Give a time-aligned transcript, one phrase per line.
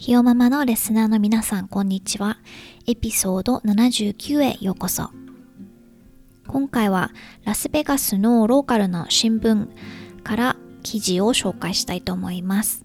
[0.00, 2.38] ひよママのレスナーの皆さん、こんにちは。
[2.86, 5.10] エピソード79へようこそ。
[6.46, 7.10] 今回は
[7.44, 9.68] ラスベガスのローカルな新聞
[10.22, 12.82] から記事を紹介したいと思います。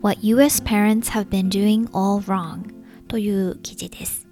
[0.00, 2.62] What US parents have been doing all wrong
[3.08, 4.26] という記事です。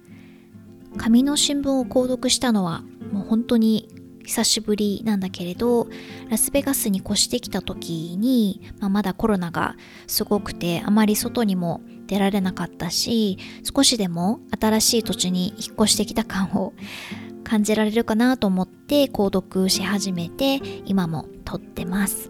[0.97, 2.81] 紙の新聞を購読したのは
[3.11, 3.89] もう本当に
[4.25, 5.87] 久しぶりなんだけれど
[6.31, 9.75] ラスベガスに越してきた時に、まあ、まだコロナが
[10.07, 16.73] すごくてあまり外にも出られなかったし少しでも新しい土地に引っ越してきた感を
[17.43, 22.29] 感じられるかなと思って購読し始めて今も撮ってます。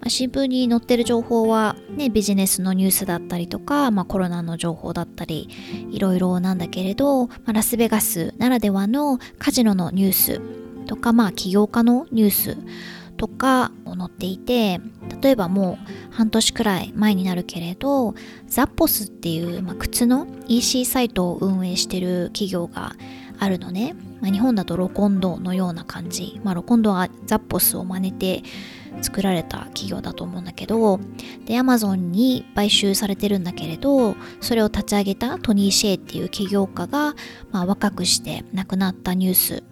[0.00, 5.48] まあ、新聞に載ってる情報は、ね、ビジネスのニュースだったりとか、まあ、コロナの情報だったり
[5.90, 10.40] いろいろなんだけれど、まあ、ラスベガスならではのカジノのニュース
[10.86, 12.56] とか、まあ、起業家のニュース
[13.20, 14.80] とかを載っていて
[15.20, 15.78] 例えばも
[16.10, 18.14] う半年くらい前になるけれど
[18.46, 22.94] ザッポスっていう、まあ、靴の EC サイトを運営してる企業が
[23.38, 28.42] あるのね、まあ、日本だとロコンドのような感じ、まあ、ロコンドはザッポスを真似て
[29.02, 30.98] 作られた企業だと思うんだけど
[31.44, 37.14] でアマゾンに買収されてるんだけれどそれを立ち上げたトニー・シェイっていう起業家が、
[37.50, 39.62] まあ、若くして亡くなったニュース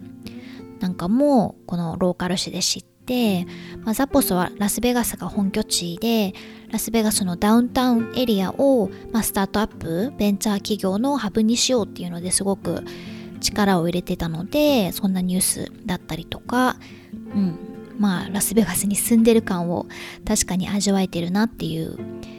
[0.79, 3.47] なんかもこのローカル誌で知って、
[3.83, 6.35] まあ、ザポスはラスベガスが本拠地で
[6.71, 12.83] ラスベガスのダウンタウンエリアを、まあ、スタートアップベンチャー企業のハブにしようっていうのですごく
[13.41, 16.77] 力を入れてたのでそんなニュースだったりとか、
[17.11, 17.57] うん、
[17.97, 19.87] まあラスベガスに住んでる感を
[20.27, 21.97] 確かに味わえてるなっていう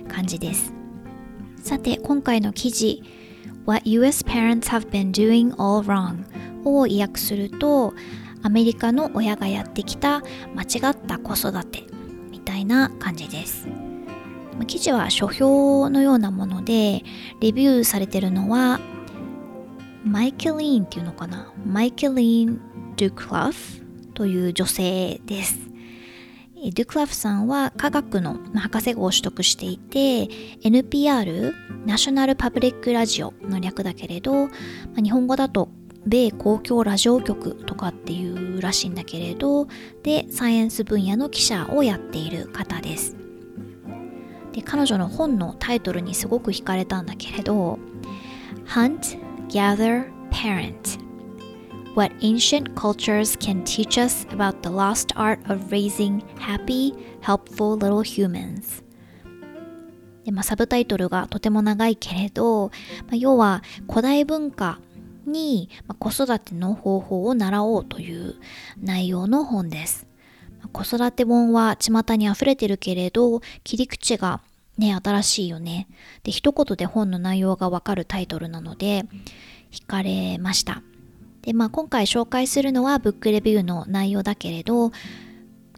[0.09, 0.73] 感じです。
[1.63, 3.03] さて今回の記事
[3.67, 6.25] What US parents have been doing all wrong
[6.65, 7.93] を意訳すると
[8.43, 10.23] アメリカの親がやってきた
[10.55, 11.85] 間違った子育て
[12.31, 13.67] みたいな感じです
[14.67, 17.03] 記事は書評のようなもので
[17.41, 18.81] レビューされてるのは
[20.05, 21.53] マイケリーンっていうのかな？
[21.67, 22.61] マイケリーン・
[22.97, 23.83] ドゥクラフ
[24.15, 25.59] という女性です。
[26.55, 30.27] デュクラフさんは科学の博士号を取得していて
[30.63, 31.53] NPR
[31.87, 34.49] ナショナルパブリックラジオの略だけれど、
[34.97, 35.71] 日本語だと
[36.07, 39.67] 米公共ラジオ局とかっていうらしいんだけれど
[40.03, 43.17] でサイエンス分野の記者をやっている方です
[44.53, 47.79] で彼女の本のタイトルにすごく惹かれたんだけれど
[48.67, 49.19] Hunt,
[49.49, 51.11] Gather, Parent
[51.95, 58.03] what ancient cultures can teach us about the lost art of raising happy, helpful little
[58.03, 58.83] humans.
[60.25, 62.73] でまあ、サブタイトルがとても長いけれど、ま
[63.13, 64.79] あ、要は古代文化
[65.31, 65.69] に、
[65.99, 68.37] 子育ての方法を習おうという
[68.79, 70.07] 内容の本です。
[70.63, 74.43] ま、子育て本は巷に溢れてるけれど切り口が
[74.77, 75.89] ね新しいよね。
[76.23, 79.05] で一言で本の内容がわかるタイトルなので
[79.71, 80.83] 惹かれました。
[81.43, 84.93] で、まあ、今回紹介するのはブックレビューの内容だけれど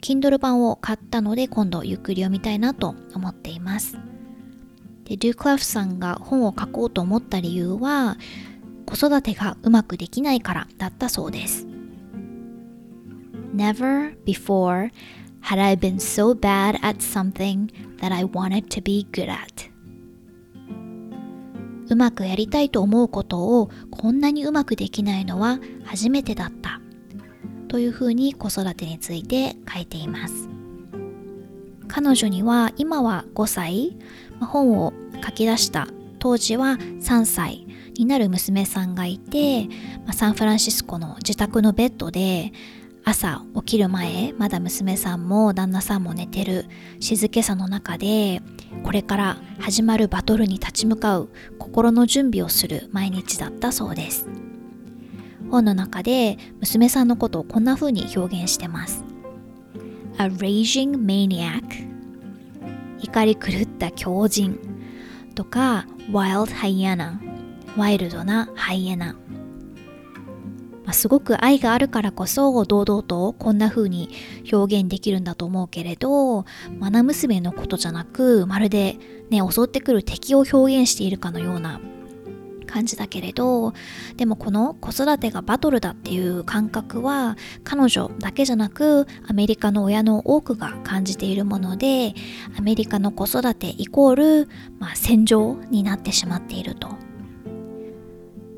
[0.02, 3.96] Kindle 版を買ったので今度ゆっくり読みたいなと思っています
[5.04, 8.16] でドゥ・クラフさんが本を書こうと思った理由は
[8.92, 11.66] 子育てがうまくできないからだったそうです。
[13.54, 14.90] Never before
[15.40, 19.72] had I been so bad at something that I wanted to be good at.
[21.88, 26.82] うまくやりたいと思うことをこんなにうまくできないのは初めてだった。
[27.68, 30.50] というふうに子育てについて書いています。
[31.88, 33.96] 彼女には今は5歳。
[34.38, 34.92] 本を
[35.24, 35.88] 書き出した
[36.18, 37.71] 当時は3歳。
[38.02, 39.68] になる娘さんがいて
[40.12, 42.52] サンフランシスコの自宅のベッドで
[43.04, 46.66] 朝起きる前まだ娘さんも旦那さんも寝てる
[46.98, 48.42] 静けさの中で
[48.82, 51.28] これから始まるバトルに立ち向かう
[51.60, 54.28] 心の準備をする毎日だったそうです。
[55.48, 59.04] 本の中で娘さんのことをこんな風に表現してます。
[60.18, 61.62] A raging maniac
[63.00, 64.58] 怒り狂った狂人。
[65.34, 67.31] とか wild hyena
[67.76, 69.16] ワイルドなハイエナ
[70.92, 74.10] あ、すごく愛があるからこそ堂々とこんな風に
[74.52, 76.44] 表現できるんだと思うけれど
[76.78, 78.98] マナ娘のことじゃなくまるで
[79.30, 81.80] ね襲ってくる敵を表現しているかのような
[82.66, 83.74] 感じだけれど
[84.16, 92.14] でもこの子育てがバトルだっていう感覚は彼女だけじゃなくアメリカの親の多くが感じているもので
[92.56, 94.48] アメリカの子育てイコール、
[94.78, 97.11] まあ、戦場になってしまっていると。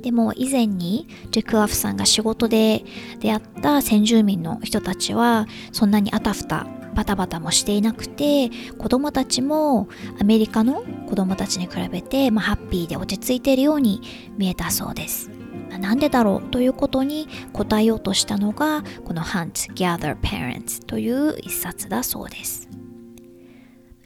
[0.05, 2.85] でも以前にジェクラフさんが仕事で
[3.21, 9.89] 出会った先住民の人たちはそんなにあたふたバタバタもしていなくて子供たちも
[10.21, 14.03] アメリカの子供たちに比べて、まあ、ハッピーで落ち着いているように
[14.37, 15.31] 見えたそうです。
[15.81, 22.69] なんでだろうということに答えようとしたのがこの Hunt Gather Parents という一冊だそうです。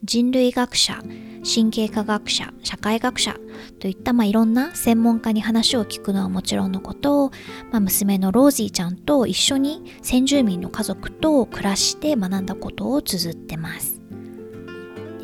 [0.05, 1.03] 人類学者
[1.45, 3.37] 神経科学者社会学者
[3.81, 7.31] といった、まあ、いろんな専門家に話を聞くのはもちろんのことを、
[7.71, 14.01] まあ、娘のロージーちゃんと一緒に先住民の家族と暮らして学んだことを綴ってます。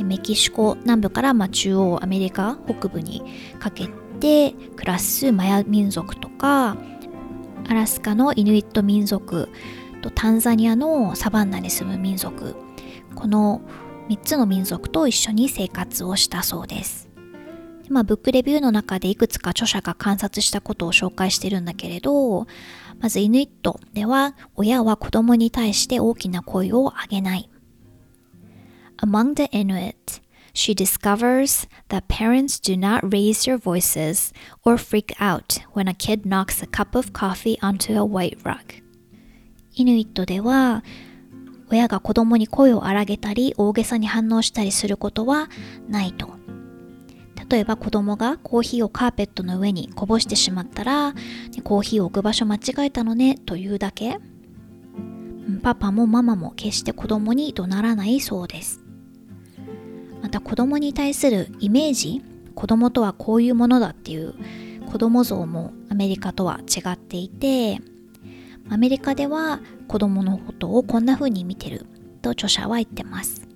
[0.01, 3.23] メキシコ南部から、まあ、中央アメリカ北部に
[3.59, 3.89] かけ
[4.21, 6.77] て暮らすマヤ民族とか
[7.67, 9.49] アラスカのイヌイット民族
[10.03, 12.55] とタンザニアのサバンナに住む民族。
[13.15, 13.63] この
[14.09, 17.09] 3つの民族と一緒に生活をしたそうです。
[17.89, 22.47] まあ、ブックレビューの中でいくつか著者が観察したことを紹介してるんだけれど、
[23.01, 27.51] まずイヌイットでは親は子供に対して大きな声を上げない。
[28.99, 30.23] Among the Inuit,
[30.55, 34.33] she discovers that parents do not raise their voices
[34.65, 38.83] or freak out when a kid knocks a cup of coffee onto a white rug.
[39.77, 40.85] イヌイットでは
[41.71, 45.49] 親が子供に声を荒げたり大げさに反応したりすることは
[45.89, 46.35] ないと。
[47.51, 51.15] 例えば子供がコーヒーをカーペットの上にこぼしてしまったら、
[51.63, 54.19] コーヒーを置く場所間違えたのねというだけ。
[55.63, 58.81] パパもママも決して子供に怒鳴らないそうです。
[60.23, 62.23] また子供に対するイメージ、
[62.55, 64.35] 子供とはこういうものだっていう
[64.91, 67.81] 子供像もアメリカとは違っていて、
[68.71, 71.87] アメリカでは子供のことをこんな風に見てる
[72.23, 73.47] と著者は言ってます。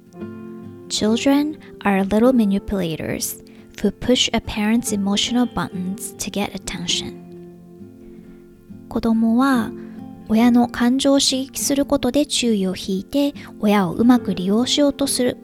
[0.88, 3.44] Children are little manipulators
[3.82, 7.16] who push a parent's emotional buttons to get attention.
[8.88, 9.70] 子供は
[10.28, 15.36] 親の感情を刺激することで注意を引いて親をうまく利用しようとする。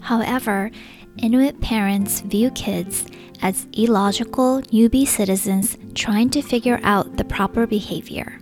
[0.00, 0.70] However,
[1.18, 3.06] Inuit parents view kids
[3.42, 8.38] as illogical newbie citizens trying to figure out the proper behavior.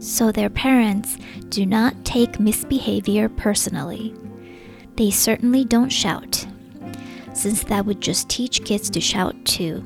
[0.00, 1.16] So their parents
[1.48, 4.14] do not take misbehavior personally.
[4.96, 6.46] They certainly don't shout,
[7.32, 9.82] since that would just teach kids to shout too.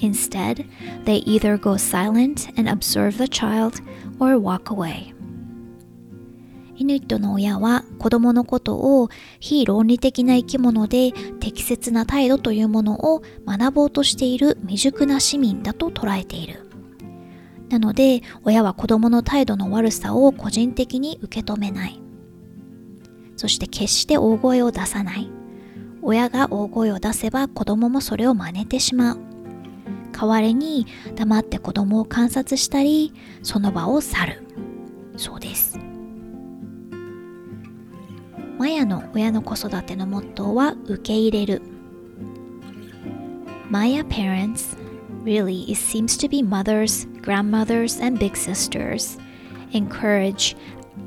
[0.00, 0.68] Instead,
[1.04, 3.80] they either go silent and observe the child
[4.18, 5.13] or walk away.
[6.76, 16.64] イヌイットの親は子供のことを非論理的な生き物で適切な態度というものを学ぼうとしている未熟な市民だと捉えている。
[17.68, 22.00] なので親は子供の態度の悪さを個人的に受け止めない。
[23.36, 25.30] そして決して大声を出さない。
[26.02, 29.18] 親が大声を出せば子供もそれを真似てしまう。
[30.12, 30.86] 代わりに
[31.16, 33.12] 黙って子供を観察したり、
[33.42, 34.42] その場を去る。
[35.16, 35.73] そうです。
[38.63, 41.61] マヤの親の子育てのモットーは受け入れる。
[43.69, 44.75] Maya parents,
[45.23, 49.17] really, it seems to be mothers, grandmothers, and big sisters,
[49.71, 50.55] encourage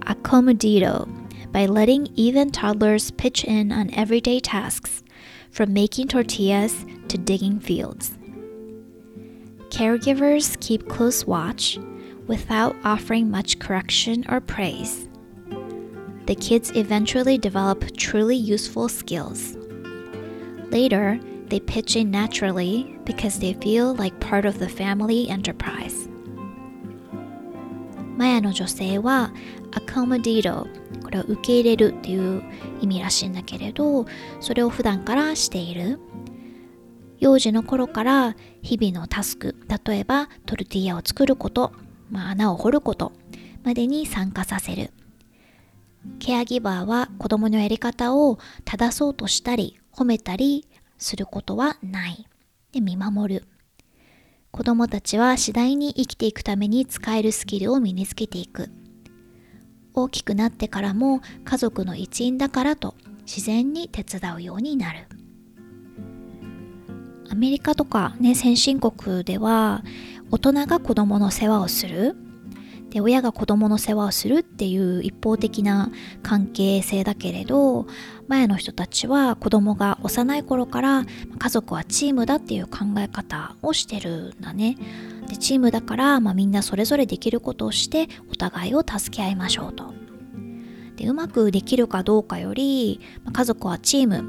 [0.07, 1.09] accommodito
[1.51, 5.03] by letting even toddlers pitch in on everyday tasks,
[5.51, 8.13] from making tortillas to digging fields.
[9.71, 11.79] Caregivers keep close watch
[12.27, 15.06] without offering much correction or praise
[16.28, 19.58] The kids eventually develop truly useful skills.
[20.70, 26.10] Later, they pitch in naturally because they feel like part of the family enterprise.
[28.18, 29.32] マヤの女性は
[29.72, 30.66] accommodate
[31.04, 32.44] これは受け入れるっていう
[32.82, 34.08] 意味らしいんだけれど
[34.40, 36.00] それを普段からしている
[37.20, 39.56] 幼児の頃から日々のタスク
[39.86, 41.74] 例えばトルティーヤを作ること、
[42.10, 43.14] まあ、穴を掘ること
[43.64, 44.92] までに参加させる
[46.20, 52.28] ケアギバーは子供のやり方を正そうとしたり褒めたりすることはない。
[52.72, 53.46] で見守る。
[54.52, 58.70] 子供たちは次第に生きていくために使えるスキルを身につけていく。
[59.94, 62.96] 大きくなってからも家族の一員だからと
[63.26, 65.08] 自然に手伝うようになる。
[67.30, 69.84] アメリカとかね、先進国では
[70.32, 72.16] 大人が子供の世話をする
[72.90, 75.92] で親が子供の世話をするっていう一方的な
[76.24, 77.86] 関係性だけれど
[78.28, 81.06] 前の人たちは子供が幼い頃から
[81.38, 84.78] 家族はチームだっていう考え方をしてるんだね。
[85.28, 89.94] でチームだから、まあ、みんなそれぞれできることをしてお互いを助け合いましょうと。
[90.96, 93.02] でうまくできるかどうかより、
[93.32, 94.24] 家族はチーム、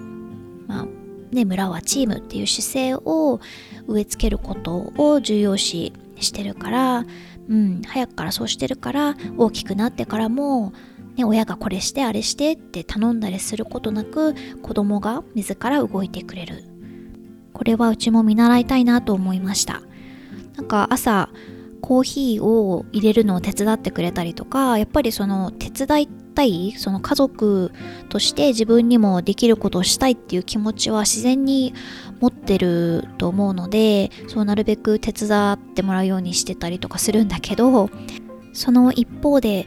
[0.67, 0.87] まあ
[1.33, 3.41] ね、村はチームっていう姿勢を
[3.87, 7.07] 植え付けることを重要視してるから
[7.49, 10.73] うん、早くからそうしてるから大きくなってからも、
[11.17, 16.65] ね、親がこれしてあれしてって頼んだりすることなく子供が自ら動いてくれる。
[17.55, 19.83] これはうちも見習いたいなと思いました。
[20.57, 21.31] なんか朝
[21.81, 27.73] コーヒーを入れるのを手伝ってくれたりとかやっぱりその手伝いったいその家族
[28.11, 31.75] として自分にもできることをしたいっていう気持ちは自然に
[32.21, 37.91] 持ってると思うのでそうなるべく手伝ってもらうようにしてたりとかするんだけど
[38.53, 39.67] その一方で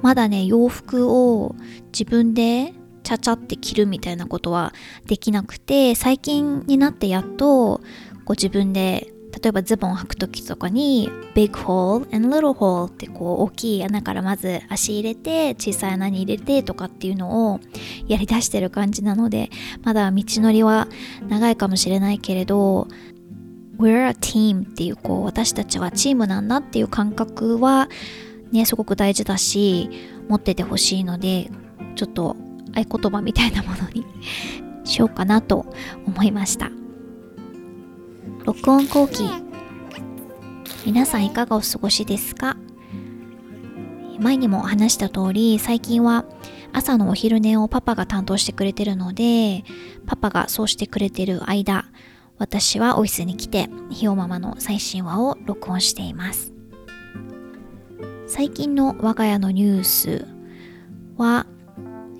[0.00, 4.72] まだね洋服を自分でちゃちゃって着るみたいなことは
[5.06, 7.82] できなくて最近になってやっとこ
[8.28, 9.11] う自分で
[9.42, 17.60] 例えばズボンを履く時とかに big hole and little hole ってこう大きい穴からまず足入れて小さい穴に入れてとかっていうのを
[18.06, 19.50] やりだしてる感じなので
[19.82, 20.86] まだ道のりは
[21.28, 22.86] 長いかもしれないけれど
[23.78, 27.88] We're a team っていうこう私たちはチームなんだっていう感覚は
[28.52, 29.90] ねすごく大事だし
[30.28, 31.50] 持っててほしいので
[31.96, 32.36] ちょっと
[32.76, 34.06] 合言葉みたいなものに
[34.84, 35.66] しようかなと
[36.06, 36.81] 思いました。
[38.44, 39.22] 録音後期。
[40.84, 42.56] 皆さんいかがお過ごしですか？
[44.20, 46.24] 前にも話した通り最近は
[46.72, 49.64] 朝のお昼寝をパパが担当してくれてるので
[50.06, 51.86] パパがそうしてくれてる間
[52.38, 56.52] 私はオフィスに来てひよママの最新話を録音しています。
[58.26, 60.26] 最近の我が家のニュース
[61.16, 61.46] は、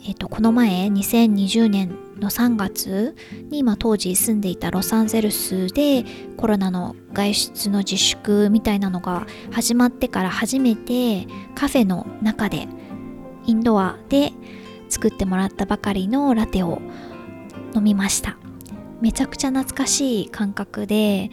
[0.06, 3.16] えっと、この前2020年の3月
[3.50, 6.04] に、まあ、当時住んでいたロサンゼルスで
[6.36, 12.68] コロナの外出の自粛みたいなのが始まってから初めてカフェの中で
[13.46, 14.32] インドアで
[14.88, 16.80] 作ってもらったばかりのラテを
[17.74, 18.36] 飲みました。
[19.02, 21.30] めちゃくちゃ懐かしい感覚で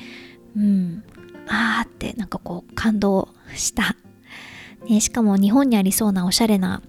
[0.57, 1.03] うん
[1.47, 3.95] あーってなんかこう感動した、
[4.89, 6.81] ね、しかも日本にありそうなおしゃれな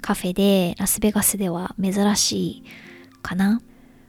[0.00, 2.64] カフェでラスベガスでは珍しい
[3.28, 3.60] かな。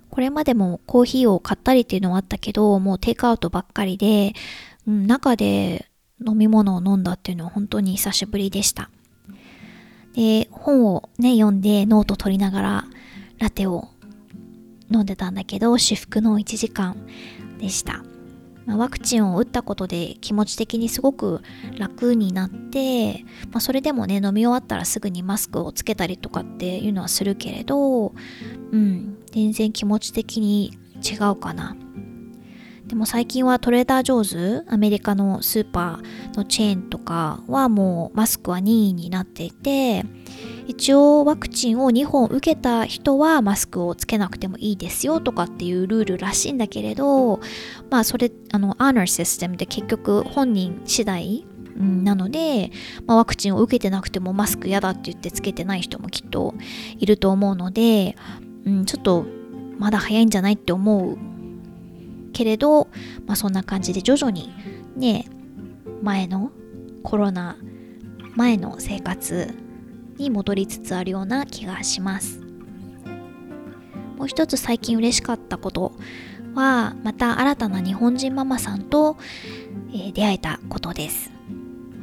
[0.09, 4.33] これまでもコーヒーを買ったりっていうのはあったけど、もうテイクアウトばっかりで、
[4.87, 5.87] うん、中で
[6.25, 8.89] 飲み物を飲んだっていうのは本当に久しぶりでした。
[10.15, 12.85] で、本をね、読んでノート取りながら
[13.39, 13.89] ラテを
[14.91, 16.95] 飲んでたんだけど、至福の1時間
[17.59, 18.03] でした。
[18.75, 21.41] あ、ワクチンを打ったことで気持ち的にすごく
[21.77, 28.13] 楽になって、まあ、それでもね飲み終わったらすぐにマスクをつけたりとかっていうのはするけれど、
[28.71, 31.75] うん、全然気持ち的に違うかな。
[32.89, 40.03] でも最近はトレーダー・ジョーズアメリカのスーパーのチェーンとかはもうマスクは任意になっていて
[40.65, 47.39] 一応ワクチンを2本受けた人はマスクをつけなくてもいいですよとかっていうルールらしいんだけれど
[47.91, 51.45] まあそれあのアーナーシステムで結局本人次第
[51.77, 52.71] なので、
[53.05, 56.55] まあ、ワクチンを受けてなくてもマスク嫌だって言ってつけてない人もきっと
[56.97, 58.17] いると思うので、
[58.65, 59.25] うん、ちょっと
[59.77, 61.17] まだ早いんじゃないって思う
[62.31, 62.87] けれど、
[63.25, 64.53] まあ、そんな感じで徐々に
[64.95, 65.25] ね
[66.01, 66.51] 前の
[67.03, 67.57] コロナ
[68.35, 69.53] 前の生活
[70.17, 72.41] に戻りつつあるような気がします。
[74.17, 75.93] もう一つ最近嬉しかったこと
[76.53, 79.15] はまた新たな日本人ママさんと、
[79.93, 81.31] え、出会えたことです、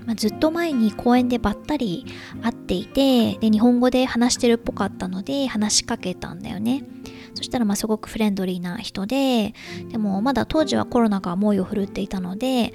[0.07, 2.07] まあ、ずっと前に公園でばったり
[2.43, 6.85] 会っていてで日本語で話してるっぽかったので話しかけたんだよね。
[7.37, 9.55] そしたらまあすごくフレンドリーな人で
[9.91, 12.73] でもまだ当時はコロナが猛威を振るっていたので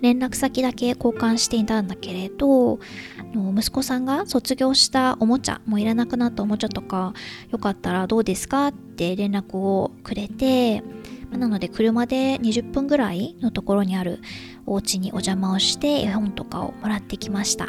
[0.00, 2.78] 連絡先だけ交換していたんだけれど
[3.34, 7.12] 息子さんが卒業したおもちゃもういらなくなったおもちゃとか
[7.50, 10.82] よかったらどうですかって連絡をくれて
[11.30, 14.20] なので車で20分ぐらいのところにある
[14.66, 17.68] お家にお邪魔をして絵本とかをもらってきました。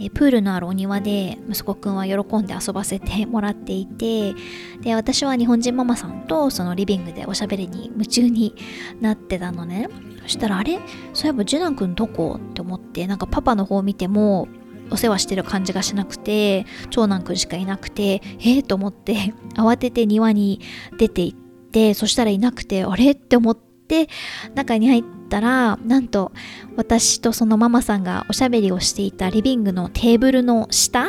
[0.00, 4.34] えプールのあるお庭で息子くんは喜んで遊ばせてもらっていて
[4.80, 8.54] で私は日本人ママさんとそのリビングでおしゃべりに夢中に
[9.00, 9.88] なってたのね。
[10.22, 10.78] そしたらあれ？
[11.12, 12.38] そういえばジュナン君どこ？
[12.38, 14.48] って思ってなんかパパの方を見ても
[14.90, 20.60] お世話してる感じがしなくて長男くんしかいなくてえー、と思って慌てて庭に
[20.98, 23.12] 出て行ってそしたらいなくてあれ？
[23.12, 24.08] って思って
[24.54, 26.32] 中に入ってったらなんと
[26.76, 31.08] 私とそのママさんがおしゃべりをしていたリビングのテーブルの下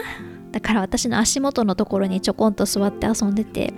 [0.51, 3.73] だから私の足元のところにちょこんと座って遊んでて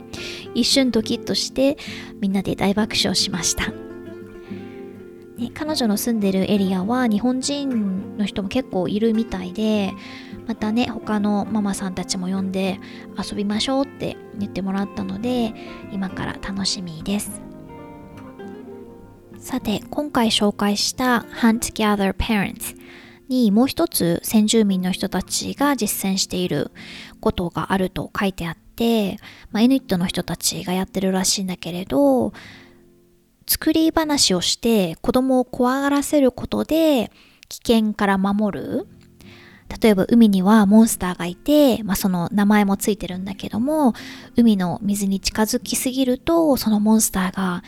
[0.53, 1.77] 一瞬ドキッとして
[2.19, 3.71] みんなで大爆笑しました、
[5.37, 9.93] ね、彼女の住んでるエリアは日本人の人も結構いるみたいで
[10.45, 12.81] またね他のママさんたちも呼んで
[13.17, 15.53] 遊びましょうって言ってもらったので
[15.93, 17.52] 今から楽しみです。
[19.43, 22.77] さて今回紹介した Hunt Gather Parents
[23.27, 26.71] にもう一つ先住民の人たちが実践している
[27.19, 29.17] ことがあると書いてあって、
[29.51, 32.31] まあ、イヌイットの人たちがやってるらしいんだけれど
[33.45, 37.11] 作り話をして子供を怖がらせることで
[37.49, 38.87] 危険から守る。
[39.81, 43.93] 例えば海にはモンスターがいて、まあ、その名前もついてるんだけども
[44.35, 47.63] 海の水に近づきすぎるとそのモンスターが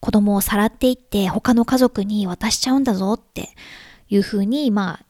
[0.00, 3.50] 子供をさらっていって他の家族に渡しちゃうんだぞって
[4.08, 5.04] いうふうにまあ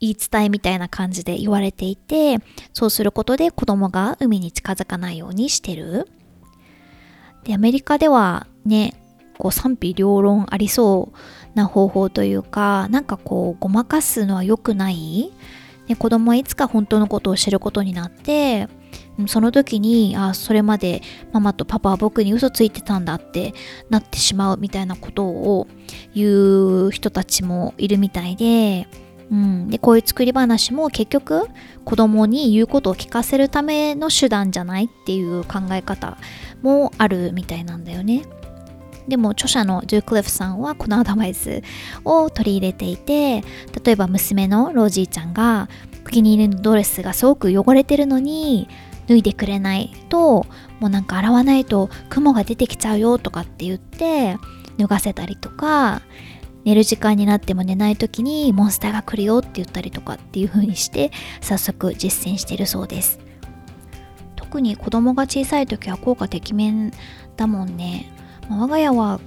[0.00, 2.38] 言い伝えみたいな感じで言われていて
[2.72, 6.08] そうすることで子供が海に近づかないようにしてる。
[7.44, 8.94] でアメリカではね
[9.38, 15.32] こう賛否両論ありそうな方法というかなんかこうごまかすのは良くない。
[15.86, 18.68] で子供はいつか本当のことを知ることになって
[19.26, 21.02] その時にあそれまで
[21.32, 23.52] ママとパパは僕に嘘ついてたんだって
[23.90, 25.66] なってしまうみたいなことを
[26.14, 28.86] 言う人たちもいるみたいで
[29.30, 31.48] うん、でこういう作り話も結局
[31.84, 36.16] 子供に言うことを聞かせるための手段じゃないっていう考え方
[36.62, 38.22] もあるみたいなんだよね。
[39.06, 41.62] でも著者のジュークリフさんはこのアドバイス
[42.04, 43.42] を取り入れていて
[43.82, 45.70] 例えば娘のロージーちゃんが
[46.08, 48.66] お気に入りのドレスがすごく汚れてるのに
[49.08, 50.46] 脱いでくれないと
[50.80, 54.38] もうなんか洗わないと雲が出てきちゃうよとかって言って
[54.78, 56.00] 脱がせたりとか
[56.64, 61.12] 寝る時間になっても寝ない時にモンスターが来るよって言ったりとかっていう風にして
[61.42, 63.20] 早速実践してるそうです。
[64.34, 66.90] 特に子供が小さい時は効果てきめん
[67.36, 68.10] だもんね、
[68.48, 69.20] まあ、我が家は、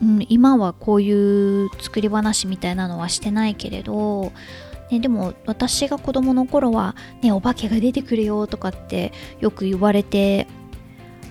[0.00, 4.30] うん、今はこういう作り話みたいなのはしてないけれど
[4.90, 10.46] ね、でも私が子供の頃は、ね、お化けが出てくるよとかってよく言われて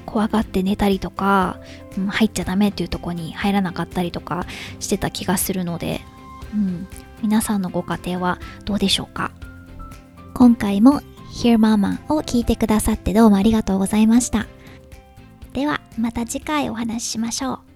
[0.05, 1.59] 怖がって寝たりとか、
[1.97, 4.45] うん、入っちゃダメっていうとこに入らなかったりとか
[4.79, 6.01] してた気がするので、
[6.53, 6.87] うん、
[7.21, 9.31] 皆さんのご家庭はどうでしょうか？
[10.33, 11.01] 今回も
[11.33, 14.47] Hear Mama を聞いてくださってどうもありがとうございました。
[15.53, 17.66] ではまた次回お話ししましょう。